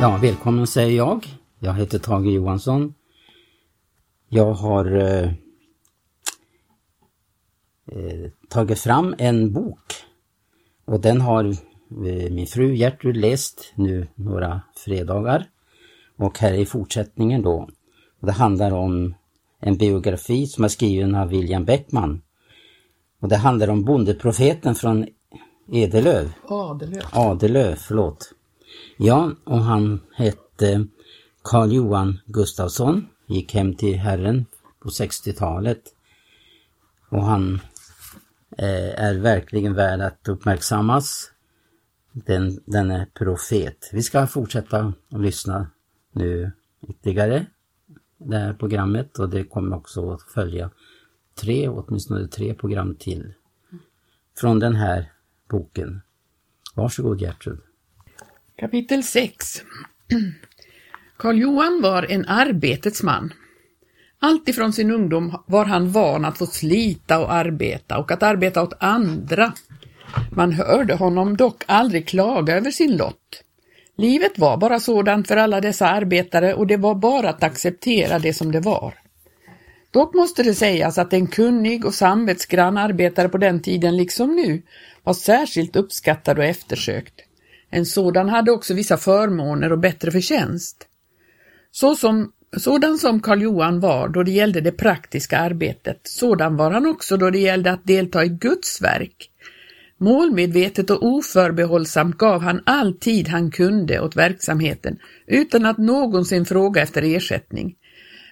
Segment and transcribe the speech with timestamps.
[0.00, 1.26] Ja, välkommen säger jag.
[1.58, 2.94] Jag heter Tage Johansson.
[4.28, 5.24] Jag har eh,
[7.86, 9.94] eh, tagit fram en bok
[10.84, 15.46] och den har eh, min fru Gertrud läst nu några fredagar.
[16.16, 17.68] Och här är fortsättningen då.
[18.20, 19.14] Det handlar om
[19.60, 22.22] en biografi som är skriven av William Beckman.
[23.20, 25.06] Och det handlar om bondeprofeten från
[25.72, 26.32] Edelöv.
[26.48, 27.02] Adelöv.
[27.12, 28.34] Adelöv, förlåt.
[28.96, 30.86] Ja, och han hette
[31.42, 34.46] Karl Johan Gustafsson, gick hem till Herren
[34.80, 35.82] på 60-talet.
[37.08, 37.60] Och han
[38.58, 41.32] eh, är verkligen värd att uppmärksammas.
[42.12, 43.90] Den, denne profet.
[43.92, 45.66] Vi ska fortsätta att lyssna
[46.12, 46.52] nu
[46.88, 47.46] ytterligare
[48.18, 50.70] det här programmet och det kommer också att följa
[51.34, 53.34] tre, åtminstone tre program till
[54.38, 55.12] från den här
[55.48, 56.00] boken.
[56.74, 57.60] Varsågod Gertrud.
[58.60, 59.62] Kapitel 6
[61.16, 63.32] Karl Johan var en arbetets man.
[64.18, 68.82] Alltifrån sin ungdom var han van att få slita och arbeta och att arbeta åt
[68.82, 69.52] andra.
[70.32, 73.42] Man hörde honom dock aldrig klaga över sin lott.
[73.96, 78.34] Livet var bara sådant för alla dessa arbetare och det var bara att acceptera det
[78.34, 78.94] som det var.
[79.90, 84.62] Dock måste det sägas att en kunnig och samvetsgrann arbetare på den tiden, liksom nu,
[85.02, 87.20] var särskilt uppskattad och eftersökt.
[87.70, 90.86] En sådan hade också vissa förmåner och bättre förtjänst.
[91.70, 96.70] Så som, sådan som Karl Johan var då det gällde det praktiska arbetet, sådan var
[96.70, 99.30] han också då det gällde att delta i Guds verk.
[99.98, 106.82] Målmedvetet och oförbehållsamt gav han all tid han kunde åt verksamheten utan att någonsin fråga
[106.82, 107.74] efter ersättning.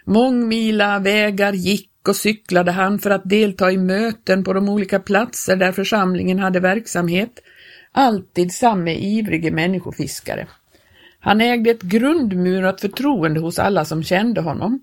[0.04, 5.56] Mångmila vägar gick och cyklade han för att delta i möten på de olika platser
[5.56, 7.32] där församlingen hade verksamhet,
[7.98, 10.46] alltid samme ivrige människofiskare.
[11.20, 14.80] Han ägde ett grundmurat förtroende hos alla som kände honom.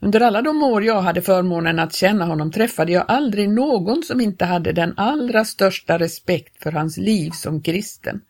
[0.00, 4.20] Under alla de år jag hade förmånen att känna honom träffade jag aldrig någon som
[4.20, 8.20] inte hade den allra största respekt för hans liv som kristen.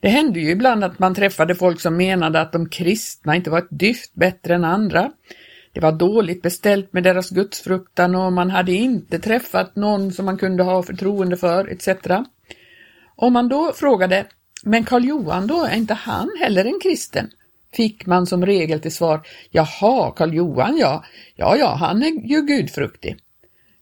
[0.00, 3.58] Det hände ju ibland att man träffade folk som menade att de kristna inte var
[3.58, 5.10] ett dyft bättre än andra.
[5.72, 10.38] Det var dåligt beställt med deras gudsfruktan och man hade inte träffat någon som man
[10.38, 11.88] kunde ha förtroende för, etc.
[13.16, 14.26] Om man då frågade,
[14.62, 17.30] men Karl Johan då, är inte han heller en kristen?
[17.72, 21.04] Fick man som regel till svar, jaha, Karl Johan ja,
[21.34, 23.16] ja, ja, han är ju gudfruktig.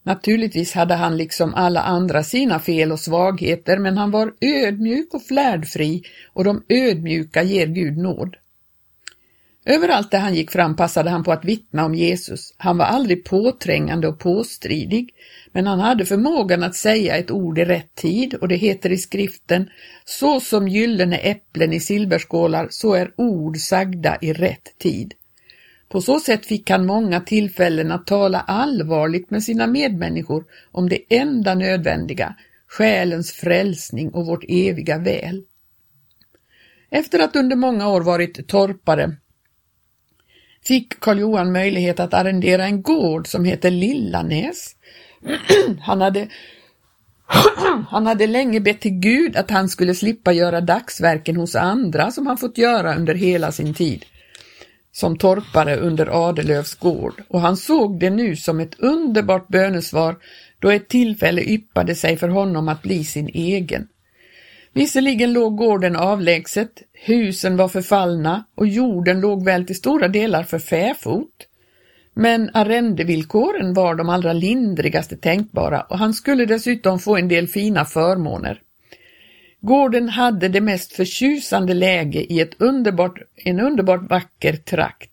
[0.02, 5.22] Naturligtvis hade han liksom alla andra sina fel och svagheter, men han var ödmjuk och
[5.22, 6.02] flärdfri
[6.32, 8.36] och de ödmjuka ger Gud nåd.
[9.66, 12.54] Överallt där han gick fram passade han på att vittna om Jesus.
[12.56, 15.14] Han var aldrig påträngande och påstridig,
[15.52, 18.98] men han hade förmågan att säga ett ord i rätt tid och det heter i
[18.98, 19.70] skriften
[20.04, 25.14] Så som gyllene äpplen i silverskålar, så är ord sagda i rätt tid.
[25.88, 31.00] På så sätt fick han många tillfällen att tala allvarligt med sina medmänniskor om det
[31.08, 32.34] enda nödvändiga,
[32.66, 35.42] själens frälsning och vårt eviga väl.
[36.90, 39.16] Efter att under många år varit torpare
[40.66, 44.76] fick Karl Johan möjlighet att arrendera en gård som heter Lillanäs.
[45.80, 46.28] Han hade,
[47.88, 52.26] han hade länge bett till Gud att han skulle slippa göra dagsverken hos andra som
[52.26, 54.04] han fått göra under hela sin tid
[54.92, 60.16] som torpare under Adelövs gård och han såg det nu som ett underbart bönesvar
[60.58, 63.88] då ett tillfälle yppade sig för honom att bli sin egen.
[64.74, 70.58] Visserligen låg gården avlägset, husen var förfallna och jorden låg väl till stora delar för
[70.58, 71.48] fäfot.
[72.14, 77.84] Men arrendevillkoren var de allra lindrigaste tänkbara och han skulle dessutom få en del fina
[77.84, 78.60] förmåner.
[79.60, 85.10] Gården hade det mest förtjusande läge i ett underbart, en underbart vacker trakt.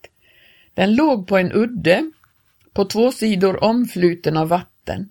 [0.74, 2.12] Den låg på en udde,
[2.74, 5.10] på två sidor omfluten av vatten.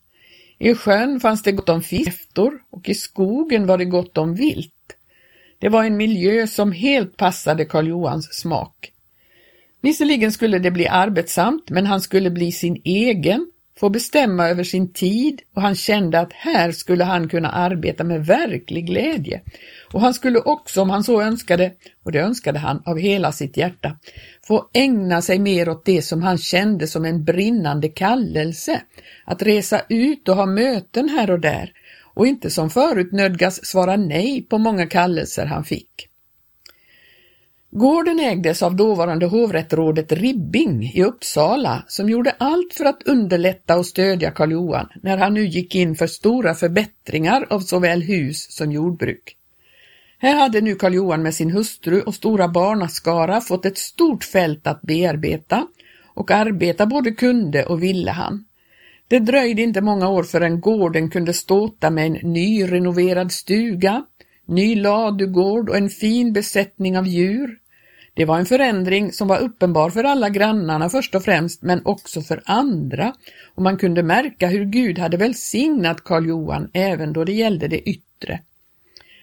[0.62, 4.96] I sjön fanns det gott om fisktor och i skogen var det gott om vilt.
[5.58, 8.92] Det var en miljö som helt passade Karl Johans smak.
[9.80, 14.92] Visserligen skulle det bli arbetsamt, men han skulle bli sin egen, få bestämma över sin
[14.92, 19.40] tid och han kände att här skulle han kunna arbeta med verklig glädje.
[19.92, 21.72] Och han skulle också, om han så önskade,
[22.04, 23.96] och det önskade han av hela sitt hjärta,
[24.46, 28.80] få ägna sig mer åt det som han kände som en brinnande kallelse,
[29.24, 31.72] att resa ut och ha möten här och där
[32.14, 36.09] och inte som förut nödgas svara nej på många kallelser han fick.
[37.72, 43.86] Gården ägdes av dåvarande hovrättrådet Ribbing i Uppsala som gjorde allt för att underlätta och
[43.86, 48.72] stödja Karl Johan när han nu gick in för stora förbättringar av såväl hus som
[48.72, 49.36] jordbruk.
[50.18, 54.66] Här hade nu Karl Johan med sin hustru och stora barnaskara fått ett stort fält
[54.66, 55.66] att bearbeta
[56.14, 58.44] och arbeta både kunde och ville han.
[59.08, 64.04] Det dröjde inte många år förrän gården kunde ståta med en nyrenoverad stuga,
[64.50, 67.56] ny ladugård och en fin besättning av djur.
[68.14, 72.22] Det var en förändring som var uppenbar för alla grannarna först och främst, men också
[72.22, 73.14] för andra,
[73.54, 77.88] och man kunde märka hur Gud hade välsignat Karl Johan även då det gällde det
[77.88, 78.40] yttre.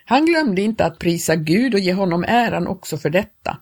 [0.06, 3.58] Han glömde inte att prisa Gud och ge honom äran också för detta.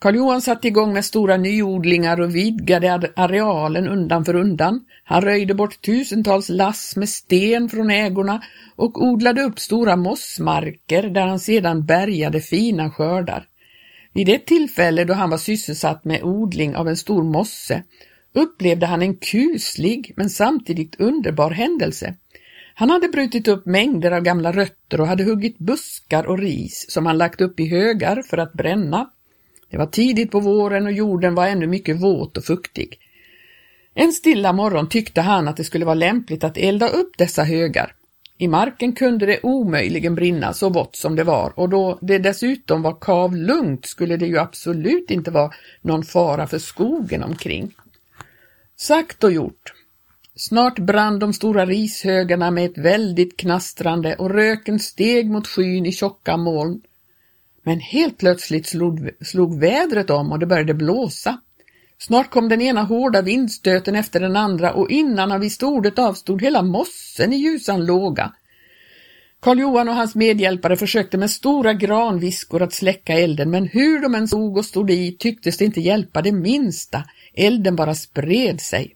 [0.00, 4.80] Karl Johan satte igång med stora nyodlingar och vidgade arealen undan för undan.
[5.04, 8.42] Han röjde bort tusentals lass med sten från ägorna
[8.76, 13.46] och odlade upp stora mossmarker där han sedan bärgade fina skördar.
[14.12, 17.82] Vid ett tillfälle då han var sysselsatt med odling av en stor mosse
[18.34, 22.14] upplevde han en kuslig men samtidigt underbar händelse.
[22.74, 27.06] Han hade brutit upp mängder av gamla rötter och hade huggit buskar och ris som
[27.06, 29.10] han lagt upp i högar för att bränna.
[29.70, 32.98] Det var tidigt på våren och jorden var ännu mycket våt och fuktig.
[33.94, 37.94] En stilla morgon tyckte han att det skulle vara lämpligt att elda upp dessa högar.
[38.38, 42.82] I marken kunde det omöjligen brinna så vått som det var och då det dessutom
[42.82, 45.52] var kavlugnt skulle det ju absolut inte vara
[45.82, 47.74] någon fara för skogen omkring.
[48.76, 49.74] Sagt och gjort.
[50.36, 55.92] Snart brann de stora rishögarna med ett väldigt knastrande och röken steg mot skyn i
[55.92, 56.82] tjocka moln.
[57.62, 61.40] Men helt plötsligt slog, slog vädret om och det började blåsa.
[61.98, 66.42] Snart kom den ena hårda vindstöten efter den andra och innan han visste ordet avstod
[66.42, 68.32] hela mossen i ljusan låga.
[69.40, 74.14] Karl Johan och hans medhjälpare försökte med stora granviskor att släcka elden, men hur de
[74.14, 77.04] än stod och stod i tycktes det inte hjälpa det minsta.
[77.34, 78.94] Elden bara spred sig.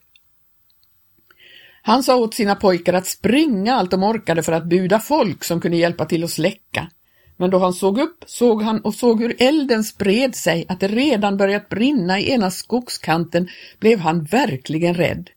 [1.82, 5.60] Han sa åt sina pojkar att springa allt de orkade för att buda folk som
[5.60, 6.88] kunde hjälpa till att släcka.
[7.36, 10.88] Men då han såg upp såg han och såg hur elden spred sig, att det
[10.88, 13.48] redan börjat brinna i ena skogskanten,
[13.78, 15.30] blev han verkligen rädd.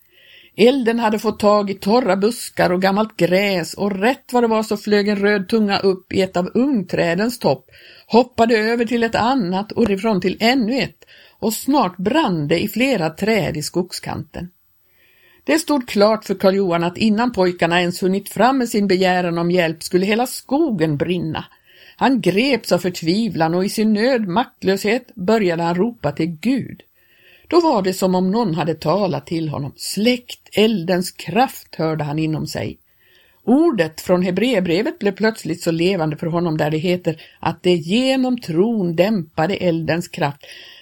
[0.60, 4.64] Elden hade fått tag i torra buskar och gammalt gräs och rätt vad det var
[4.64, 7.70] så flög en röd tunga upp i ett av ungträdens topp,
[8.08, 11.06] hoppade över till ett annat och ifrån till ännu ett
[11.40, 14.50] och snart brann det i flera träd i skogskanten.
[15.44, 19.38] Det stod klart för Karl Johan att innan pojkarna ens hunnit fram med sin begäran
[19.38, 21.46] om hjälp skulle hela skogen brinna.
[22.00, 26.82] Han greps av förtvivlan och i sin nöd maktlöshet började han ropa till Gud.
[27.48, 29.74] Då var det som om någon hade talat till honom.
[29.76, 32.78] Släckt eldens kraft hörde han inom sig.
[33.44, 38.42] Ordet från Hebreerbrevet blev plötsligt så levande för honom där det heter att det genom
[38.42, 40.42] tron dämpade eldens kraft.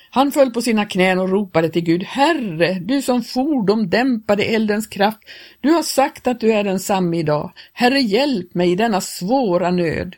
[0.10, 4.88] Han föll på sina knän och ropade till Gud, Herre, du som fordom dämpade eldens
[4.88, 5.20] kraft,
[5.62, 7.52] du har sagt att du är densamme idag.
[7.74, 10.16] Herre, hjälp mig i denna svåra nöd.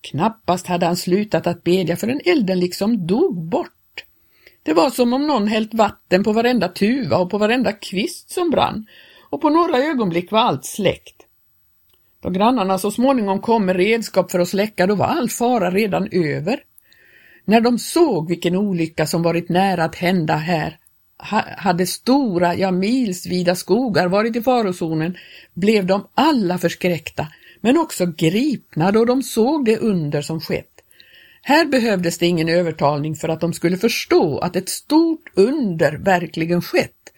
[0.00, 4.04] Knappast hade han slutat att bedja förrän elden liksom dog bort.
[4.62, 8.50] Det var som om någon hällt vatten på varenda tuva och på varenda kvist som
[8.50, 8.86] brann
[9.30, 11.22] och på några ögonblick var allt släckt.
[12.22, 16.08] Då grannarna så småningom kom med redskap för att släcka, då var all fara redan
[16.12, 16.60] över.
[17.44, 20.78] När de såg vilken olycka som varit nära att hända här,
[21.58, 25.16] hade stora, ja milsvida skogar varit i farozonen,
[25.54, 27.26] blev de alla förskräckta,
[27.66, 30.80] men också gripna då de såg det under som skett.
[31.42, 36.62] Här behövdes det ingen övertalning för att de skulle förstå att ett stort under verkligen
[36.62, 37.12] skett.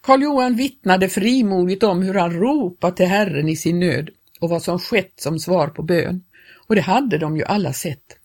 [0.00, 4.62] Karl Johan vittnade frimodigt om hur han ropat till Herren i sin nöd och vad
[4.62, 6.24] som skett som svar på bön.
[6.66, 8.16] Och det hade de ju alla sett.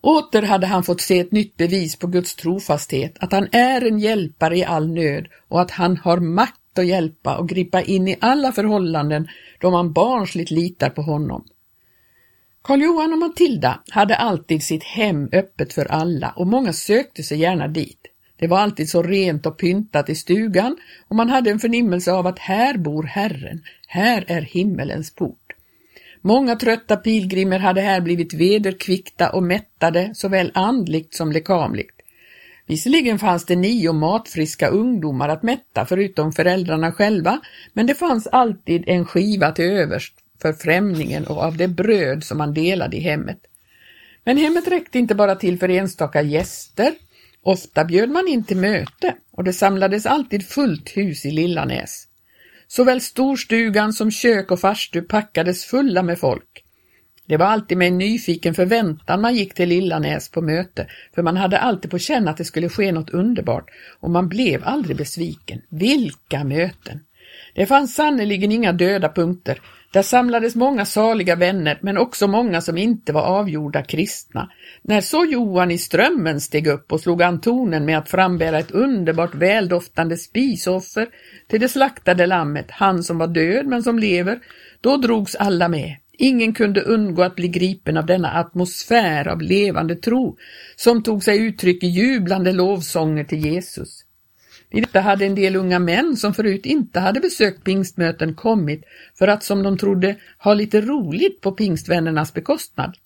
[0.00, 3.98] Åter hade han fått se ett nytt bevis på Guds trofasthet, att han är en
[3.98, 8.16] hjälpare i all nöd och att han har makt att hjälpa och gripa in i
[8.20, 9.28] alla förhållanden
[9.60, 11.44] då man barnsligt litar på honom.
[12.62, 17.38] Karl Johan och Matilda hade alltid sitt hem öppet för alla och många sökte sig
[17.38, 18.06] gärna dit.
[18.36, 20.76] Det var alltid så rent och pyntat i stugan
[21.08, 25.52] och man hade en förnimmelse av att här bor Herren, här är himmelens port.
[26.20, 31.99] Många trötta pilgrimer hade här blivit vederkvickta och mättade såväl andligt som lekamligt.
[32.70, 37.40] Visserligen fanns det nio matfriska ungdomar att mätta förutom föräldrarna själva,
[37.72, 42.38] men det fanns alltid en skiva till överst för främlingen och av det bröd som
[42.38, 43.38] man delade i hemmet.
[44.24, 46.92] Men hemmet räckte inte bara till för enstaka gäster.
[47.42, 52.04] Ofta bjöd man in till möte och det samlades alltid fullt hus i Lillanäs.
[52.66, 56.64] Såväl storstugan som kök och farstu packades fulla med folk.
[57.30, 61.36] Det var alltid med en nyfiken förväntan man gick till Lillanäs på möte, för man
[61.36, 63.70] hade alltid på känn att det skulle ske något underbart
[64.00, 65.60] och man blev aldrig besviken.
[65.68, 67.00] Vilka möten!
[67.54, 69.60] Det fanns sannerligen inga döda punkter.
[69.92, 74.50] Där samlades många saliga vänner, men också många som inte var avgjorda kristna.
[74.82, 78.70] När så Johan i Strömmen steg upp och slog an tonen med att frambära ett
[78.70, 81.08] underbart väldoftande spisoffer
[81.48, 84.38] till det slaktade lammet, han som var död men som lever,
[84.80, 85.96] då drogs alla med.
[86.22, 90.36] Ingen kunde undgå att bli gripen av denna atmosfär av levande tro
[90.76, 94.04] som tog sig uttryck i jublande lovsånger till Jesus.
[94.70, 98.84] I detta hade en del unga män som förut inte hade besökt pingstmöten kommit
[99.18, 102.96] för att, som de trodde, ha lite roligt på pingstvännernas bekostnad.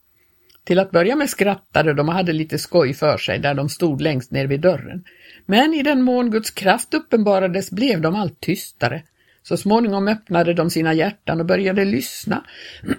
[0.65, 4.01] Till att börja med skrattade de och hade lite skoj för sig där de stod
[4.01, 5.05] längst ner vid dörren.
[5.47, 9.03] Men i den mån Guds kraft uppenbarades blev de allt tystare.
[9.49, 12.45] Så småningom öppnade de sina hjärtan och började lyssna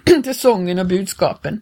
[0.22, 1.60] till sången och budskapen.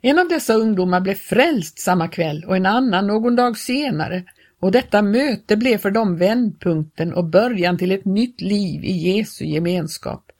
[0.00, 4.24] En av dessa ungdomar blev frälst samma kväll och en annan någon dag senare
[4.60, 9.44] och detta möte blev för dem vändpunkten och början till ett nytt liv i Jesu
[9.44, 10.30] gemenskap.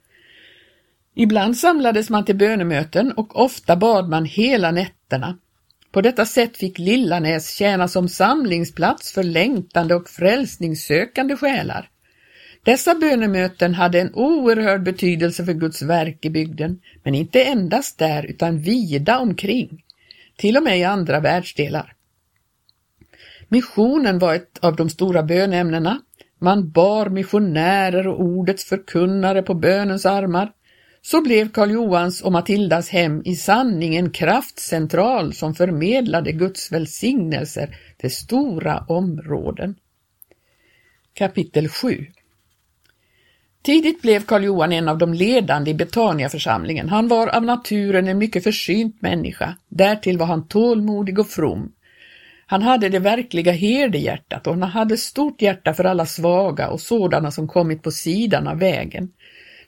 [1.15, 5.37] Ibland samlades man till bönemöten och ofta bad man hela nätterna.
[5.91, 11.89] På detta sätt fick Lillanäs tjäna som samlingsplats för längtande och frälsningssökande själar.
[12.65, 18.25] Dessa bönemöten hade en oerhörd betydelse för Guds verk i bygden, men inte endast där
[18.25, 19.83] utan vida omkring,
[20.35, 21.95] till och med i andra världsdelar.
[23.47, 26.01] Missionen var ett av de stora bönämnena.
[26.39, 30.51] Man bar missionärer och ordets förkunnare på bönens armar.
[31.01, 37.77] Så blev Karl Johans och Matildas hem i sanning en kraftcentral som förmedlade Guds välsignelser
[37.97, 39.75] till stora områden.
[41.13, 42.05] Kapitel 7
[43.65, 46.89] Tidigt blev Karl Johan en av de ledande i Betaniaförsamlingen.
[46.89, 49.55] Han var av naturen en mycket försynt människa.
[49.69, 51.71] Därtill var han tålmodig och from.
[52.45, 57.31] Han hade det verkliga herdehjärtat och han hade stort hjärta för alla svaga och sådana
[57.31, 59.09] som kommit på sidan av vägen.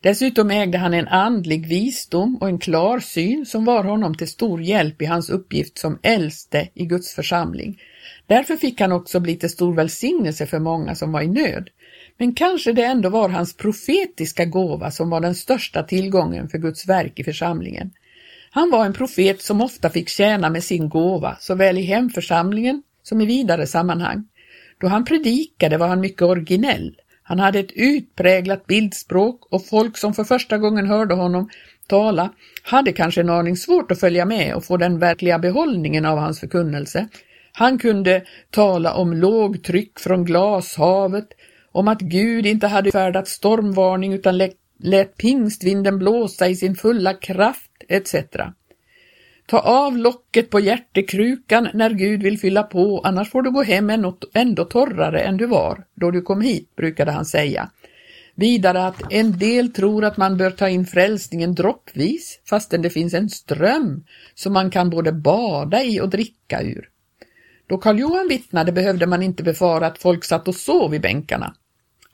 [0.01, 4.61] Dessutom ägde han en andlig visdom och en klar syn som var honom till stor
[4.61, 7.81] hjälp i hans uppgift som äldste i Guds församling.
[8.27, 11.69] Därför fick han också bli till stor välsignelse för många som var i nöd.
[12.17, 16.87] Men kanske det ändå var hans profetiska gåva som var den största tillgången för Guds
[16.89, 17.91] verk i församlingen.
[18.51, 23.21] Han var en profet som ofta fick tjäna med sin gåva, såväl i hemförsamlingen som
[23.21, 24.27] i vidare sammanhang.
[24.81, 26.95] Då han predikade var han mycket originell.
[27.23, 31.49] Han hade ett utpräglat bildspråk och folk som för första gången hörde honom
[31.87, 32.33] tala
[32.63, 36.39] hade kanske en aning svårt att följa med och få den verkliga behållningen av hans
[36.39, 37.07] förkunnelse.
[37.53, 41.27] Han kunde tala om lågtryck från glashavet,
[41.77, 44.37] om att Gud inte hade färdat stormvarning utan
[44.79, 48.15] lät pingstvinden blåsa i sin fulla kraft etc.
[49.45, 53.89] Ta av locket på hjärtekrukan när Gud vill fylla på, annars får du gå hem
[54.33, 57.69] ändå torrare än du var då du kom hit, brukade han säga.
[58.35, 63.13] Vidare att en del tror att man bör ta in frälsningen droppvis, fastän det finns
[63.13, 64.03] en ström
[64.35, 66.89] som man kan både bada i och dricka ur.
[67.67, 71.53] Då Karl Johan vittnade behövde man inte befara att folk satt och sov i bänkarna.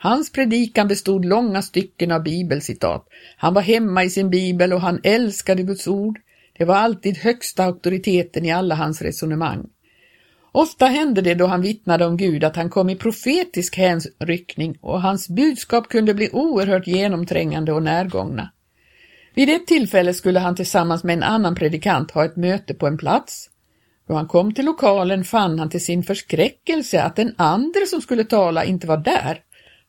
[0.04, 3.08] Hans predikan bestod långa stycken av bibelcitat.
[3.38, 6.20] Han var hemma i sin bibel och han älskade Guds ord.
[6.58, 9.66] Det var alltid högsta auktoriteten i alla hans resonemang.
[10.52, 15.02] Ofta hände det då han vittnade om Gud att han kom i profetisk hänryckning och
[15.02, 18.50] hans budskap kunde bli oerhört genomträngande och närgångna.
[19.34, 22.98] Vid ett tillfälle skulle han tillsammans med en annan predikant ha ett möte på en
[22.98, 23.50] plats.
[24.08, 28.24] Då han kom till lokalen fann han till sin förskräckelse att den andre som skulle
[28.24, 29.40] tala inte var där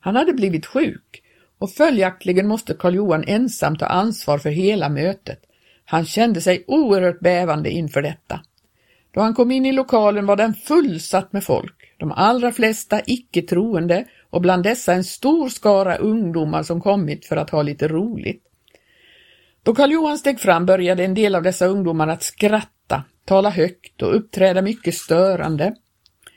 [0.05, 1.23] han hade blivit sjuk
[1.59, 5.39] och följaktligen måste Karl Johan ensam ta ansvar för hela mötet.
[5.85, 8.39] Han kände sig oerhört bävande inför detta.
[9.11, 14.05] Då han kom in i lokalen var den fullsatt med folk, de allra flesta icke-troende
[14.29, 18.43] och bland dessa en stor skara ungdomar som kommit för att ha lite roligt.
[19.63, 24.01] Då Karl Johan steg fram började en del av dessa ungdomar att skratta, tala högt
[24.01, 25.75] och uppträda mycket störande.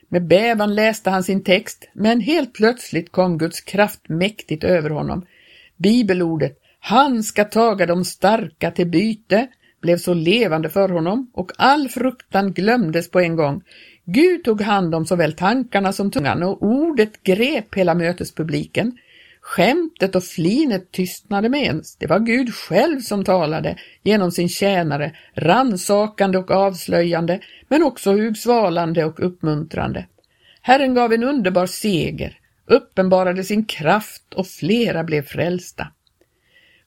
[0.08, 5.26] Med bävan läste han sin text, men helt plötsligt kom Guds kraft mäktigt över honom.
[5.76, 9.48] Bibelordet ”Han ska taga de starka till byte”
[9.80, 13.62] blev så levande för honom och all fruktan glömdes på en gång.
[14.04, 18.98] Gud tog hand om såväl tankarna som tungan och ordet grep hela mötespubliken.
[19.48, 21.96] Skämtet och flinet tystnade med ens.
[21.96, 29.04] Det var Gud själv som talade genom sin tjänare, ransakande och avslöjande, men också hugsvalande
[29.04, 30.06] och uppmuntrande.
[30.62, 35.86] Herren gav en underbar seger, uppenbarade sin kraft och flera blev frälsta.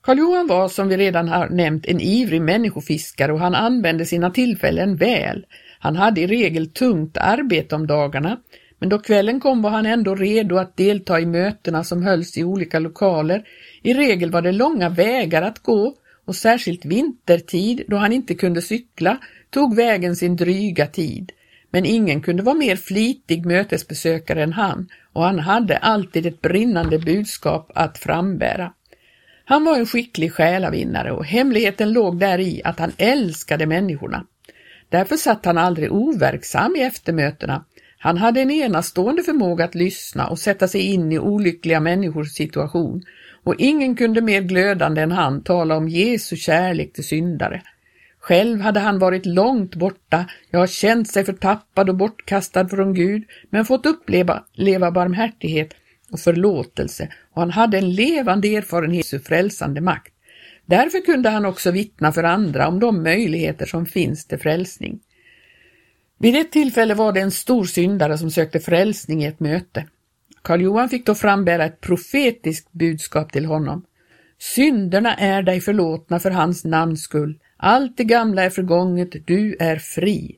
[0.01, 4.32] Karl Johan var, som vi redan har nämnt, en ivrig människofiskare och han använde sina
[4.32, 5.46] tillfällen väl.
[5.80, 8.38] Han hade i regel tungt arbete om dagarna,
[8.82, 12.44] men då kvällen kom var han ändå redo att delta i mötena som hölls i
[12.44, 13.44] olika lokaler.
[13.82, 15.96] I regel var det långa vägar att gå
[16.26, 19.18] och särskilt vintertid då han inte kunde cykla
[19.50, 21.32] tog vägen sin dryga tid.
[21.70, 27.00] Men ingen kunde vara mer flitig mötesbesökare än han och han hade alltid ett brinnande
[27.00, 28.74] budskap att frambära.
[29.46, 34.26] Han var en skicklig själavinnare och hemligheten låg där i att han älskade människorna.
[34.90, 37.66] Därför satt han aldrig overksam i eftermötena.
[38.03, 43.03] Han hade en enastående förmåga att lyssna och sätta sig in i olyckliga människors situation
[43.43, 47.62] och ingen kunde mer glödande än han tala om Jesu kärlek till syndare.
[48.20, 53.65] Själv hade han varit långt borta, ja, känt sig förtappad och bortkastad från Gud, men
[53.65, 55.74] fått uppleva leva barmhärtighet
[56.12, 60.13] och förlåtelse och han hade en levande erfarenhet av frälsande makt.
[60.65, 65.00] Därför kunde han också vittna för andra om de möjligheter som finns till frälsning.
[66.22, 69.86] Vid ett tillfälle var det en stor syndare som sökte frälsning i ett möte.
[70.42, 73.86] Karl Johan fick då frambära ett profetiskt budskap till honom.
[74.40, 77.40] Synderna är dig förlåtna för hans namns skull.
[77.58, 80.38] Allt det gamla är förgånget, du är fri.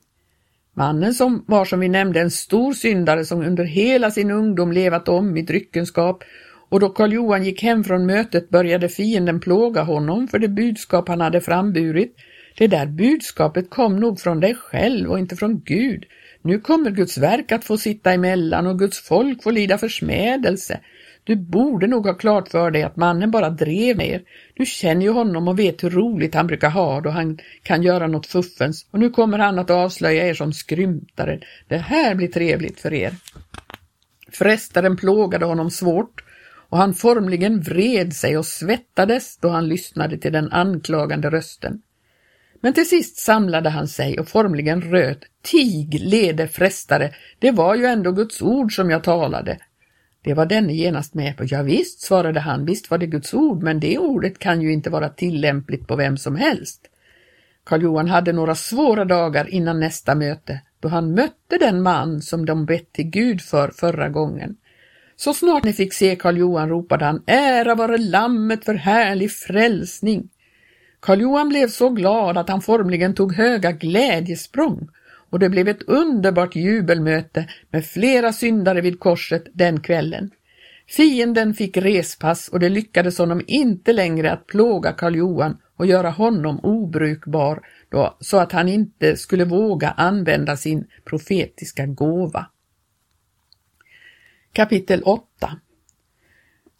[0.74, 5.10] Mannen som var som vi nämnde en stor syndare som under hela sin ungdom levat
[5.10, 6.24] om i dryckenskap
[6.70, 11.08] och då Karl Johan gick hem från mötet började fienden plåga honom för det budskap
[11.08, 12.16] han hade framburit.
[12.58, 16.06] Det där budskapet kom nog från dig själv och inte från Gud.
[16.42, 20.80] Nu kommer Guds verk att få sitta emellan och Guds folk får lida försmädelse.
[21.24, 24.22] Du borde nog ha klart för dig att mannen bara drev med er.
[24.54, 28.08] Du känner ju honom och vet hur roligt han brukar ha då han kan göra
[28.08, 31.40] något fuffens och nu kommer han att avslöja er som skrymtare.
[31.68, 33.14] Det här blir trevligt för er.
[34.32, 36.24] Frestaren plågade honom svårt
[36.70, 41.82] och han formligen vred sig och svettades då han lyssnade till den anklagande rösten.
[42.64, 45.20] Men till sist samlade han sig och formligen röt.
[45.42, 49.58] Tig, leder frestare, det var ju ändå Guds ord som jag talade.
[50.24, 51.44] Det var denne genast med på.
[51.48, 54.90] Ja, visst, svarade han, visst var det Guds ord, men det ordet kan ju inte
[54.90, 56.82] vara tillämpligt på vem som helst.
[57.64, 62.46] Karl Johan hade några svåra dagar innan nästa möte, då han mötte den man som
[62.46, 64.56] de bett till Gud för förra gången.
[65.16, 70.30] Så snart ni fick se Karl Johan ropade han Ära vare lammet för härlig frälsning.
[71.04, 74.90] Karl Johan blev så glad att han formligen tog höga glädjesprång
[75.30, 80.32] och det blev ett underbart jubelmöte med flera syndare vid korset den kvällen.
[80.88, 86.10] Fienden fick respass och det lyckades honom inte längre att plåga Karl Johan och göra
[86.10, 92.46] honom obrukbar då, så att han inte skulle våga använda sin profetiska gåva.
[94.54, 95.58] Kapitel 8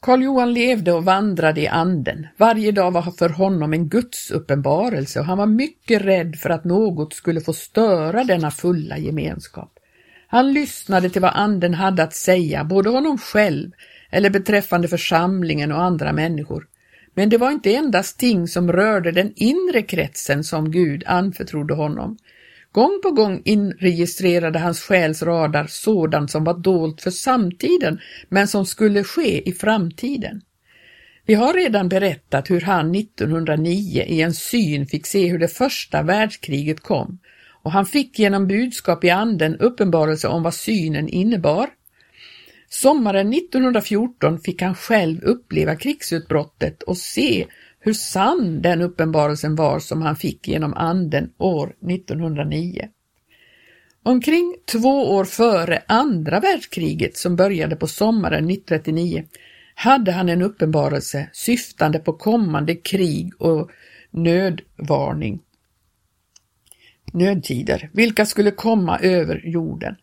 [0.04, 2.28] Karl Johan levde och vandrade i anden.
[2.38, 6.64] Varje dag var för honom en Guds uppenbarelse och han var mycket rädd för att
[6.64, 9.72] något skulle få störa denna fulla gemenskap.
[10.28, 13.72] Han lyssnade till vad anden hade att säga, både honom själv
[14.10, 16.68] eller beträffande församlingen och andra människor.
[17.14, 22.18] Men det var inte endast ting som rörde den inre kretsen som Gud anförtrodde honom.
[22.74, 28.66] Gång på gång inregistrerade hans själs radar sådant som var dolt för samtiden men som
[28.66, 30.42] skulle ske i framtiden.
[31.26, 36.02] Vi har redan berättat hur han 1909 i en syn fick se hur det första
[36.02, 37.20] världskriget kom
[37.64, 41.70] och han fick genom budskap i anden uppenbarelse om vad synen innebar.
[42.70, 47.46] Sommaren 1914 fick han själv uppleva krigsutbrottet och se
[47.86, 52.88] hur sann den uppenbarelsen var som han fick genom anden år 1909.
[54.04, 59.24] Omkring två år före andra världskriget som började på sommaren 1939
[59.76, 63.72] hade han en uppenbarelse syftande på kommande krig och
[64.12, 65.40] nödvarning.
[67.14, 69.96] Nödtider, vilka skulle komma över jorden.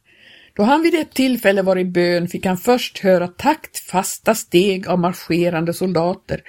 [0.55, 4.99] Då han vid ett tillfälle var i bön fick han först höra taktfasta steg av
[4.99, 6.43] marscherande soldater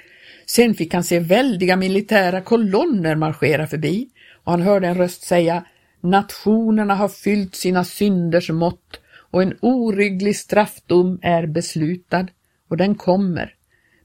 [0.54, 4.08] Sen fick han se väldiga militära kolonner marschera förbi
[4.44, 5.64] och han hörde en röst säga
[6.00, 12.26] Nationerna har fyllt sina synders mått och en orygglig straffdom är beslutad
[12.68, 13.54] och den kommer.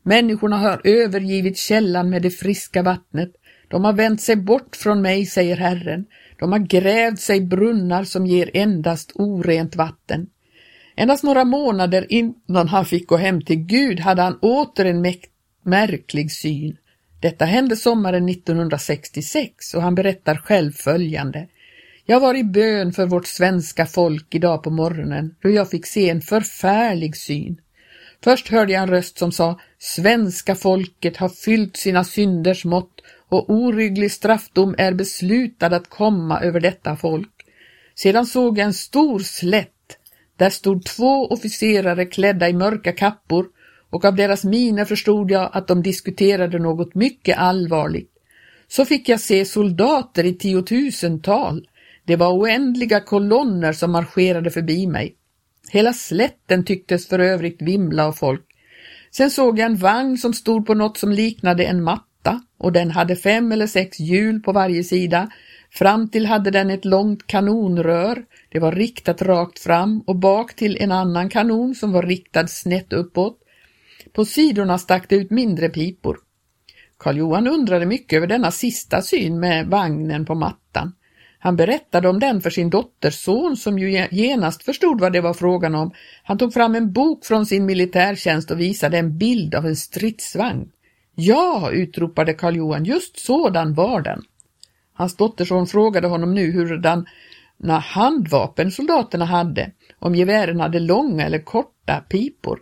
[0.03, 3.31] Människorna har övergivit källan med det friska vattnet.
[3.67, 6.05] De har vänt sig bort från mig, säger Herren.
[6.39, 10.27] De har grävt sig brunnar som ger endast orent vatten.
[10.95, 15.31] Endast några månader innan han fick gå hem till Gud hade han åter en mäktig
[15.67, 16.77] märklig syn.
[17.21, 21.47] Detta hände sommaren 1966 och han berättar själv följande.
[22.06, 26.10] Jag var i bön för vårt svenska folk idag på morgonen då jag fick se
[26.10, 27.62] en förfärlig syn.
[28.23, 33.49] Först hörde jag en röst som sa Svenska folket har fyllt sina synders mått och
[33.49, 37.32] orygglig straffdom är beslutad att komma över detta folk.
[37.95, 39.97] Sedan såg jag en stor slätt.
[40.38, 43.45] Där stod två officerare klädda i mörka kappor
[43.89, 48.12] och av deras miner förstod jag att de diskuterade något mycket allvarligt.
[48.69, 51.67] så fick jag se soldater i tiotusental.
[52.06, 55.15] Det var oändliga kolonner som marscherade förbi mig.
[55.69, 58.45] Hela slätten tycktes för övrigt vimla av folk.
[59.12, 62.91] Sen såg jag en vagn som stod på något som liknade en matta och den
[62.91, 65.30] hade fem eller sex hjul på varje sida.
[65.71, 68.26] Fram till hade den ett långt kanonrör.
[68.50, 72.93] Det var riktat rakt fram och bak till en annan kanon som var riktad snett
[72.93, 73.38] uppåt.
[74.17, 76.17] På sidorna stack det ut mindre pipor.
[76.97, 80.93] Karl Johan undrade mycket över denna sista syn med vagnen på mattan.
[81.39, 85.75] Han berättade om den för sin dotterson som ju genast förstod vad det var frågan
[85.75, 85.91] om.
[86.23, 90.71] Han tog fram en bok från sin militärtjänst och visade en bild av en stridsvagn.
[91.15, 94.21] Ja, utropade Karl Johan, just sådan var den.
[94.93, 97.06] Hans dotterson frågade honom nu hurdana
[97.80, 102.60] handvapen soldaterna hade, om gevären hade långa eller korta pipor.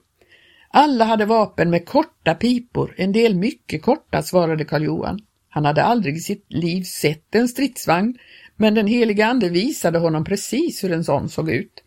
[0.77, 5.19] Alla hade vapen med korta pipor, en del mycket korta, svarade Karl Johan.
[5.49, 8.17] Han hade aldrig i sitt liv sett en stridsvagn,
[8.55, 11.83] men den heliga ande visade honom precis hur en sån såg ut.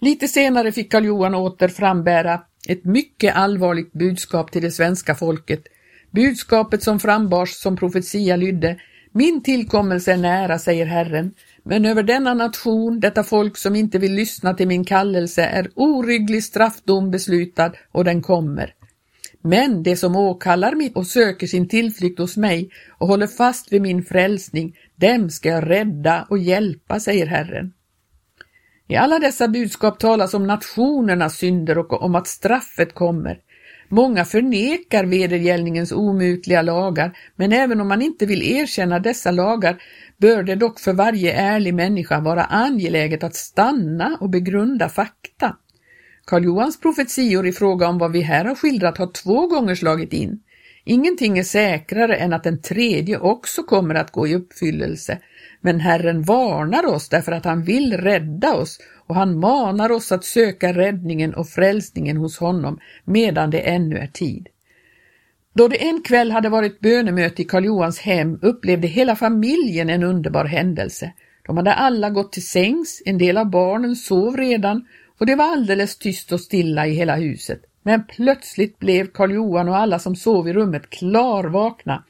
[0.00, 5.62] Lite senare fick Karl Johan åter frambära ett mycket allvarligt budskap till det svenska folket.
[6.10, 8.80] Budskapet som frambars som profetia lydde
[9.12, 11.34] Min tillkommelse är nära, säger Herren,
[11.68, 16.44] men över denna nation, detta folk som inte vill lyssna till min kallelse, är orygglig
[16.44, 18.74] straffdom beslutad och den kommer.
[19.42, 23.82] Men det som åkallar mig och söker sin tillflykt hos mig och håller fast vid
[23.82, 27.72] min frälsning, dem ska jag rädda och hjälpa, säger Herren.
[28.88, 33.40] I alla dessa budskap talas om nationernas synder och om att straffet kommer.
[33.88, 39.82] Många förnekar vedergällningens omutliga lagar, men även om man inte vill erkänna dessa lagar
[40.16, 45.56] bör det dock för varje ärlig människa vara angeläget att stanna och begrunda fakta.
[46.24, 50.12] Karl Johans profetior i fråga om vad vi här har skildrat har två gånger slagit
[50.12, 50.40] in.
[50.84, 55.18] Ingenting är säkrare än att den tredje också kommer att gå i uppfyllelse.
[55.60, 60.24] Men Herren varnar oss därför att han vill rädda oss och han manar oss att
[60.24, 64.48] söka räddningen och frälsningen hos honom medan det ännu är tid.
[65.52, 70.02] Då det en kväll hade varit bönemöte i Karl Johans hem upplevde hela familjen en
[70.02, 71.12] underbar händelse.
[71.46, 74.86] De hade alla gått till sängs, en del av barnen sov redan
[75.18, 77.60] och det var alldeles tyst och stilla i hela huset.
[77.82, 82.04] Men plötsligt blev Karl Johan och alla som sov i rummet klarvakna.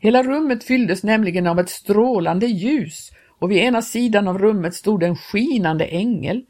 [0.00, 5.02] Hela rummet fylldes nämligen av ett strålande ljus och vid ena sidan av rummet stod
[5.02, 6.42] en skinande ängel.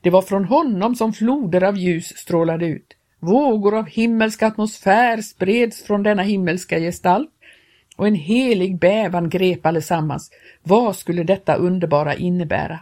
[0.00, 2.96] Det var från honom som floder av ljus strålade ut.
[3.20, 7.30] Vågor av himmelsk atmosfär spreds från denna himmelska gestalt
[7.96, 10.30] och en helig bävan grep allesammans.
[10.62, 12.78] Vad skulle detta underbara innebära?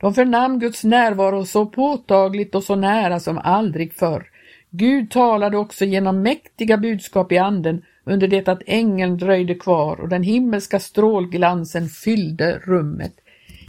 [0.00, 4.26] De förnam Guds närvaro så påtagligt och så nära som aldrig förr.
[4.70, 10.08] Gud talade också genom mäktiga budskap i anden under det att ängeln dröjde kvar och
[10.08, 13.12] den himmelska strålglansen fyllde rummet.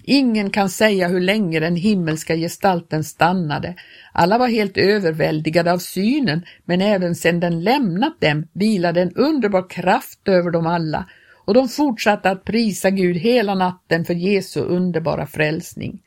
[0.04, 3.76] Ingen kan säga hur länge den himmelska gestalten stannade.
[4.12, 9.69] Alla var helt överväldigade av synen, men även sedan den lämnat dem vilade en underbar
[9.69, 11.06] kraft över dem alla
[11.45, 16.02] och de fortsatte att prisa Gud hela natten för Jesu underbara frälsning.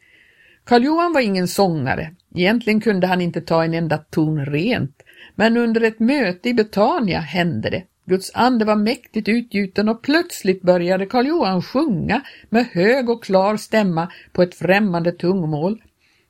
[0.65, 2.15] Karl Johan var ingen sångare.
[2.35, 5.03] Egentligen kunde han inte ta en enda ton rent,
[5.35, 7.83] men under ett möte i Betania hände det.
[8.11, 13.57] Guds ande var mäktigt utgjuten och plötsligt började Karl Johan sjunga med hög och klar
[13.57, 15.83] stämma på ett främmande tungomål.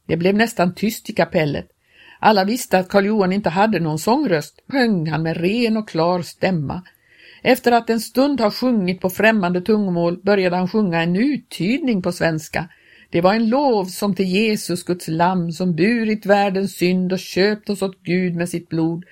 [0.06, 1.68] Det blev nästan tyst i kapellet.
[2.18, 6.22] Alla visste att Karl Johan inte hade någon sångröst, sjöng han med ren och klar
[6.22, 6.82] stämma.
[7.42, 12.12] Efter att en stund ha sjungit på främmande tungomål började han sjunga en uttydning på
[12.12, 12.68] svenska.
[13.10, 17.70] Det var en lov som till Jesus, Guds lamm, som burit världens synd och köpt
[17.70, 19.04] oss åt Gud med sitt blod.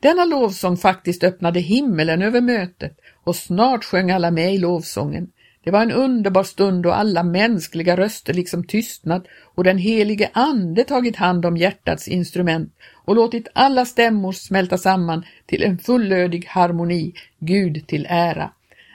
[0.00, 5.28] Denna lovsång faktiskt öppnade himmelen över mötet och snart sjöng alla med i lovsången.
[5.64, 10.84] Det var en underbar stund då alla mänskliga röster liksom tystnat och den helige Ande
[10.84, 17.14] tagit hand om hjärtats instrument och låtit alla stämmor smälta samman till en fullödig harmoni,
[17.38, 18.50] Gud till ära.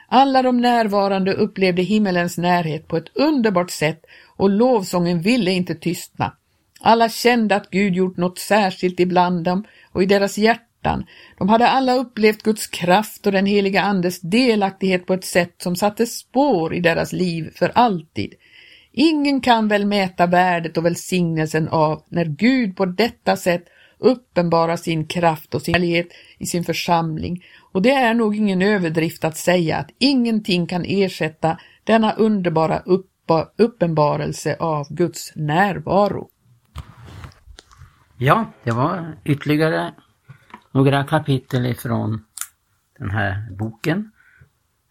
[0.08, 6.38] Alla de närvarande upplevde himmelens närhet på ett underbart sätt och lovsången ville inte tystna.
[6.82, 10.68] Alla kände att Gud gjort något särskilt ibland dem och i deras hjärtan.
[11.38, 15.76] De hade alla upplevt Guds kraft och den heliga Andes delaktighet på ett sätt som
[15.76, 18.34] satte spår i deras liv för alltid.
[18.92, 23.66] Ingen kan väl mäta värdet och välsignelsen av när Gud på detta sätt
[23.98, 29.24] uppenbarar sin kraft och sin helighet i sin församling och det är nog ingen överdrift
[29.24, 33.10] att säga att ingenting kan ersätta denna underbara upp
[33.58, 36.30] uppenbarelse av Guds närvaro.
[38.18, 39.94] Ja, det var ytterligare
[40.74, 42.26] några kapitel ifrån
[42.98, 44.12] den här boken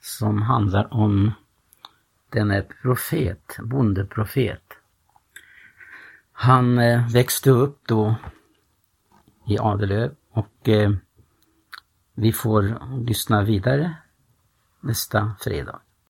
[0.01, 1.33] som handlar om
[2.29, 4.63] denne profet, bondeprofet.
[6.33, 8.15] Han eh, växte upp då
[9.47, 10.93] i Adelöv och eh,
[12.15, 13.95] vi får lyssna vidare
[14.81, 15.81] nästa fredag.